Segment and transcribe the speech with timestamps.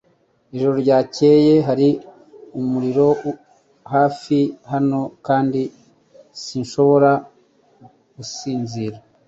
[0.53, 1.87] Ijoro ryakeye hari
[2.59, 3.07] umuriro
[3.93, 4.39] hafi
[4.71, 5.61] hano kandi
[6.43, 7.11] sinshobora
[8.15, 8.97] gusinzira